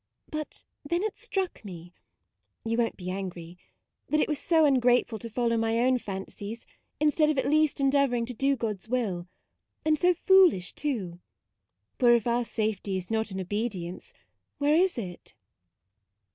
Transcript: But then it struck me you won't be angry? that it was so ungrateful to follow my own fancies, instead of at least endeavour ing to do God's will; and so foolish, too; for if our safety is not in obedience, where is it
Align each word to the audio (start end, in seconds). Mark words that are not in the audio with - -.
But 0.31 0.63
then 0.83 1.03
it 1.03 1.19
struck 1.19 1.63
me 1.63 1.93
you 2.65 2.75
won't 2.75 2.97
be 2.97 3.11
angry? 3.11 3.59
that 4.09 4.19
it 4.19 4.27
was 4.27 4.39
so 4.39 4.65
ungrateful 4.65 5.19
to 5.19 5.29
follow 5.29 5.57
my 5.57 5.77
own 5.77 5.99
fancies, 5.99 6.65
instead 6.99 7.29
of 7.29 7.37
at 7.37 7.47
least 7.47 7.79
endeavour 7.79 8.15
ing 8.15 8.25
to 8.25 8.33
do 8.33 8.55
God's 8.57 8.89
will; 8.89 9.27
and 9.85 9.99
so 9.99 10.15
foolish, 10.15 10.73
too; 10.73 11.19
for 11.99 12.15
if 12.15 12.25
our 12.25 12.43
safety 12.43 12.97
is 12.97 13.11
not 13.11 13.29
in 13.29 13.39
obedience, 13.39 14.11
where 14.57 14.73
is 14.75 14.97
it 14.97 15.35